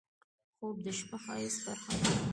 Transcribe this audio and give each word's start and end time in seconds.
خوب 0.57 0.75
د 0.85 0.87
شپه 0.97 1.17
د 1.19 1.21
ښایست 1.25 1.59
برخه 1.65 1.93
ده 2.01 2.11